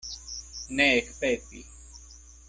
[0.75, 1.61] Ne ekpepi!